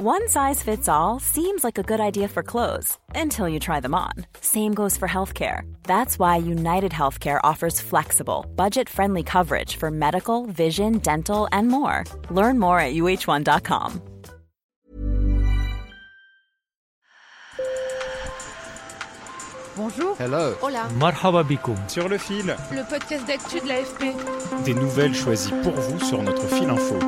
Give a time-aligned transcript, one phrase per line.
[0.00, 3.96] One size fits all seems like a good idea for clothes until you try them
[3.96, 4.12] on.
[4.40, 5.62] Same goes for healthcare.
[5.82, 12.04] That's why United Healthcare offers flexible, budget friendly coverage for medical, vision, dental, and more.
[12.30, 14.00] Learn more at uh1.com.
[19.76, 20.14] Bonjour.
[20.16, 20.54] Hello.
[20.62, 20.88] Hola.
[21.00, 21.44] Marhaba
[21.88, 22.56] Sur le fil.
[22.70, 24.14] Le podcast d'actu de l'AFP.
[24.64, 27.00] Des nouvelles choisies pour vous sur notre fil info.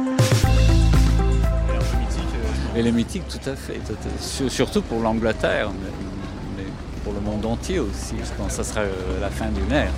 [2.76, 3.80] Et les mythiques, tout à fait.
[4.48, 5.70] Surtout pour l'Angleterre,
[6.56, 6.64] mais,
[7.02, 8.14] pour le monde entier aussi.
[8.22, 9.92] Je pense que ça serait euh, la fin d'une ère.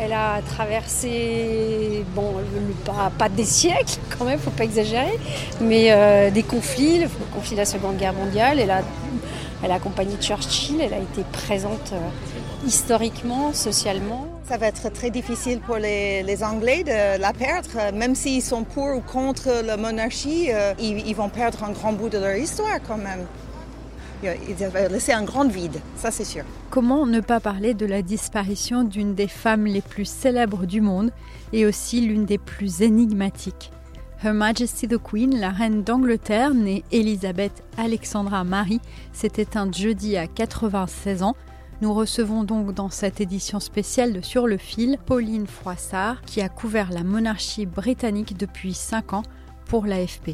[0.00, 2.34] Elle a traversé, bon,
[2.84, 5.18] pas, pas, des siècles quand même, faut pas exagérer,
[5.60, 8.58] mais euh, des conflits, le conflit de la Seconde Guerre mondiale.
[8.58, 8.82] Elle a,
[9.64, 14.26] elle a accompagné Churchill, elle a été présente euh, historiquement, socialement.
[14.46, 18.94] Ça va être très difficile pour les, Anglais de la perdre, même s'ils sont pour
[18.94, 22.98] ou contre la monarchie, euh, ils, vont perdre un grand bout de leur histoire quand
[22.98, 23.24] même.
[24.22, 26.44] Ils vont laisser un grand vide, ça c'est sûr.
[26.68, 31.10] Comment ne pas parler de la disparition d'une des femmes les plus célèbres du monde
[31.54, 33.70] et aussi l'une des plus énigmatiques?
[34.24, 38.80] Her Majesty the Queen, la reine d'Angleterre, née Elisabeth Alexandra Marie,
[39.12, 41.36] s'est éteinte jeudi à 96 ans
[41.82, 46.48] nous recevons donc dans cette édition spéciale de Sur le fil Pauline Froissart qui a
[46.48, 49.24] couvert la monarchie britannique depuis 5 ans
[49.66, 50.30] pour l'AFP.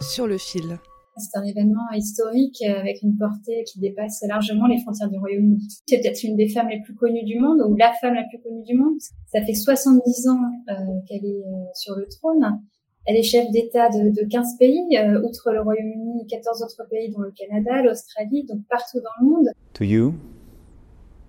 [0.00, 0.78] Sur le fil.
[1.18, 5.66] C'est un événement historique avec une portée qui dépasse largement les frontières du Royaume-Uni.
[5.86, 8.38] C'est peut-être une des femmes les plus connues du monde, ou la femme la plus
[8.38, 8.98] connue du monde.
[9.32, 10.72] Ça fait 70 ans euh,
[11.08, 12.60] qu'elle est euh, sur le trône.
[13.06, 17.10] Elle est chef d'État de, de 15 pays, euh, outre le Royaume-Uni, 14 autres pays
[17.10, 19.48] dont le Canada, l'Australie, donc partout dans le monde.
[19.74, 20.14] To you,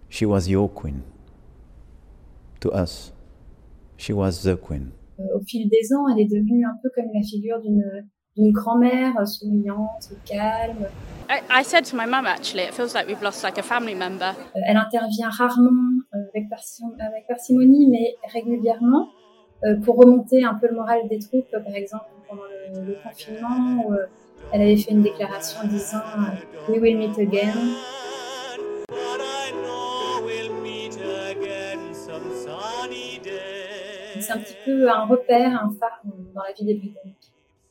[0.10, 1.02] she was your queen.
[2.62, 3.14] To us,
[3.96, 4.90] she was the queen.
[5.20, 7.84] Euh, au fil des ans, elle est devenue un peu comme la figure d'une
[8.38, 10.88] d'une grand-mère euh, souriante, calme.
[11.30, 13.96] I, I said to my mum actually, it feels like we've lost like a family
[13.96, 14.34] member.
[14.54, 16.46] elle intervient rarement avec,
[17.00, 19.10] avec parcimonie, mais régulièrement.
[19.64, 23.94] Euh, pour remonter un peu le moral des troupes, par exemple pendant le, confinement, où
[23.94, 24.06] euh,
[24.52, 27.54] elle avait fait une déclaration disant euh, We will meet again.
[34.20, 37.17] C'est un petit peu un repère, un phare dans la vie des Britanniques.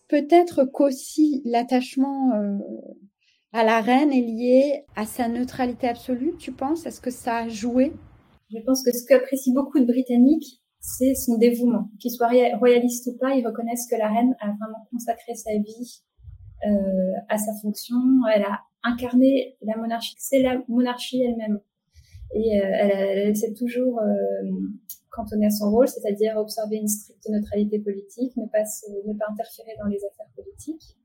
[0.08, 2.32] Peut-être qu'aussi l'attachement
[3.52, 6.86] à la reine est lié à sa neutralité absolue, tu penses?
[6.86, 7.92] Est-ce que ça a joué?
[8.50, 11.90] Je pense que ce qu'apprécient beaucoup de Britanniques, c'est son dévouement.
[11.98, 12.28] Qu'il soit
[12.58, 16.02] royaliste ou pas, ils reconnaissent que la reine a vraiment consacré sa vie
[16.66, 17.96] euh, à sa fonction.
[18.32, 20.14] Elle a incarné la monarchie.
[20.18, 21.60] C'est la monarchie elle-même.
[22.34, 24.50] Et euh, elle, s'est toujours euh,
[25.16, 28.64] cantonnée à son rôle, c'est-à-dire observer une stricte neutralité politique, ne pas,
[29.06, 30.96] ne pas interférer dans les affaires politiques.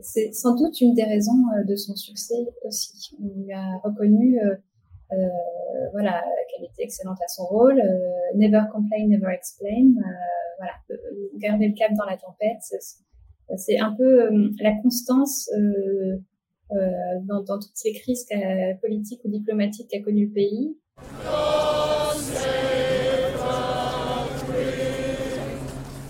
[0.00, 3.16] C'est sans doute une des raisons euh, de son succès aussi.
[3.20, 4.54] On lui a reconnu euh,
[5.12, 5.16] euh,
[5.92, 7.82] voilà, qu'elle était excellente à son rôle.
[8.34, 9.94] Never complain, never explain.
[9.96, 10.10] Euh,
[10.58, 10.72] voilà,
[11.36, 12.62] garder le cap dans la tempête.
[13.56, 14.28] C'est un peu
[14.60, 15.48] la constance
[16.70, 18.26] dans, dans, toutes ces crises
[18.80, 20.76] politiques ou diplomatiques qu'a connu le pays.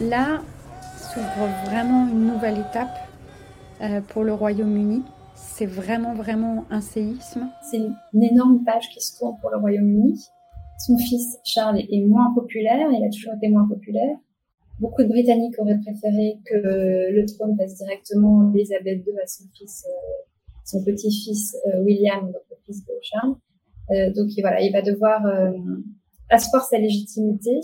[0.09, 0.43] Là
[0.99, 2.99] s'ouvre vraiment une nouvelle étape
[4.09, 5.03] pour le Royaume-Uni
[5.37, 7.49] c'est vraiment, vraiment un séisme.
[7.71, 10.19] C'est une, énorme page qui se tourne pour le Royaume-Uni.
[10.79, 14.17] Son fils Charles est moins populaire, il a toujours été moins populaire.
[14.81, 19.87] Beaucoup de Britanniques auraient préféré que le trône passe directement d'Elisabeth II à son fils,
[19.87, 20.25] euh,
[20.65, 23.37] son petit-fils euh, William, donc le fils de Charles.
[23.93, 25.23] Euh, donc voilà, il va devoir
[26.29, 27.61] asseoir sa légitimité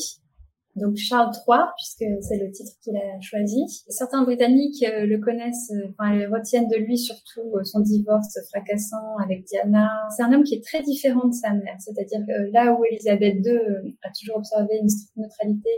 [0.76, 3.66] donc Charles III, puisque c'est le titre qu'il a choisi.
[3.88, 9.16] Certains Britanniques euh, le connaissent, euh, enfin retiennent de lui surtout euh, son divorce fracassant
[9.22, 9.90] avec Diana.
[10.16, 13.44] C'est un homme qui est très différent de sa mère, c'est-à-dire que là où Elisabeth
[13.44, 15.70] II a toujours observé une stricte neutralité,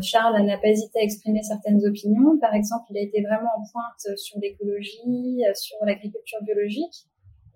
[0.00, 2.38] Charles n'a pas hésité à exprimer certaines opinions.
[2.40, 7.08] Par exemple, il a été vraiment en pointe sur l'écologie, sur l'agriculture biologique.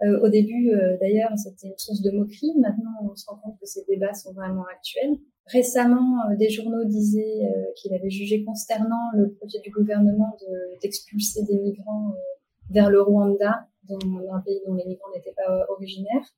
[0.02, 0.70] Au début,
[1.00, 2.52] d'ailleurs, c'était une source de moquerie.
[2.58, 5.16] Maintenant, on se rend compte que ces débats sont vraiment actuels.
[5.48, 10.36] Récemment, euh, des journaux disaient euh, qu'il avait jugé consternant le projet du gouvernement
[10.82, 13.98] d'expulser des migrants euh, vers le Rwanda, dans
[14.32, 16.34] un pays dont les migrants n'étaient pas originaires.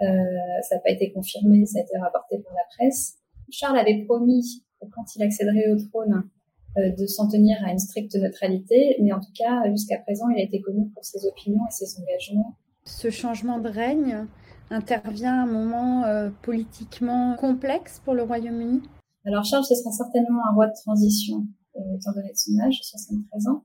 [0.00, 3.14] ça n'a pas été confirmé, ça a été rapporté par la presse.
[3.50, 4.62] Charles avait promis,
[4.94, 6.28] quand il accéderait au trône,
[6.76, 10.44] de s'en tenir à une stricte neutralité, mais en tout cas, jusqu'à présent, il a
[10.44, 12.58] été connu pour ses opinions et ses engagements.
[12.84, 14.26] Ce changement de règne,
[14.72, 18.82] intervient à un moment euh, politiquement complexe pour le Royaume-Uni?
[19.24, 21.46] Alors Charles, ce sera certainement un roi de transition,
[21.76, 23.64] euh, étant donné son âge, 73 ans.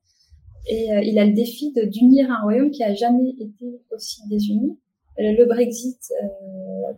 [0.70, 4.78] Et euh, il a le défi d'unir un royaume qui a jamais été aussi désuni.
[5.20, 6.14] Le Brexit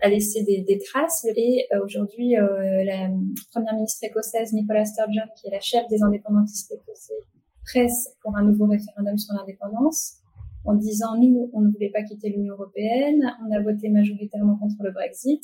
[0.01, 3.09] a laissé des, traces et aujourd'hui la
[3.49, 7.13] première ministre écossaise Nicola Sturgeon, qui est la chef des indépendantistes écossais,
[7.63, 10.17] presse pour un nouveau référendum sur l'indépendance
[10.65, 14.83] en disant nous on ne voulait pas quitter l'Union européenne, on a voté majoritairement contre
[14.83, 15.43] le Brexit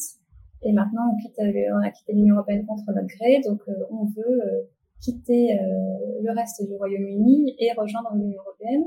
[0.62, 4.69] et maintenant on quitte on a quitté l'Union européenne contre notre gré donc on veut
[5.06, 8.85] quitter euh, le reste du Royaume-Uni et rejoindre l'Union européenne.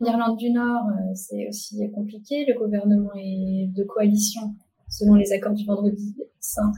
[0.00, 2.46] L'Irlande du Nord, euh, c'est aussi compliqué.
[2.46, 4.54] Le gouvernement est de coalition
[4.88, 6.72] selon les accords du vendredi saint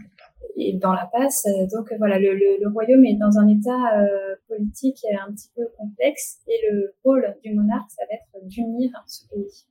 [0.57, 1.47] et dans la passe.
[1.73, 6.39] Donc voilà, le, le, royaume est dans un état euh, politique un petit peu complexe
[6.47, 9.67] et le rôle du monarque, ça va être d'unir ce pays.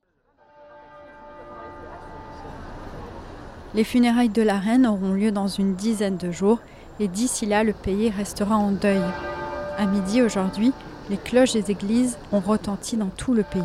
[3.74, 6.60] Les funérailles de la reine auront lieu dans une dizaine de jours
[7.00, 9.00] et d'ici là le pays restera en deuil.
[9.78, 10.72] À midi aujourd'hui,
[11.08, 13.62] les cloches des églises ont retenti dans tout le pays.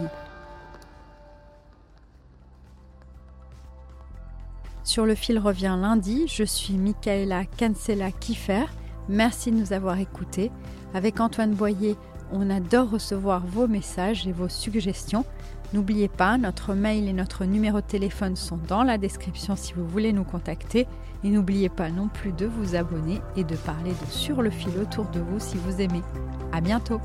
[4.97, 8.65] Sur le fil revient lundi, je suis Michaela Cancela Kiffer.
[9.07, 10.51] Merci de nous avoir écoutés.
[10.95, 11.95] Avec Antoine Boyer,
[12.31, 15.23] on adore recevoir vos messages et vos suggestions.
[15.71, 19.87] N'oubliez pas, notre mail et notre numéro de téléphone sont dans la description si vous
[19.87, 20.87] voulez nous contacter.
[21.23, 24.79] Et n'oubliez pas non plus de vous abonner et de parler de Sur le fil
[24.79, 26.01] autour de vous si vous aimez.
[26.51, 26.99] À bientôt!